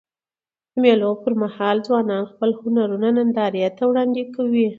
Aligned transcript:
د 0.71 0.75
مېلو 0.83 1.11
پر 1.23 1.33
مهال 1.41 1.77
ځوانان 1.87 2.23
خپل 2.31 2.49
هنرونه 2.59 3.07
نندارې 3.17 3.65
ته 3.77 3.83
وړاندي 3.89 4.23
کوي. 4.35 4.67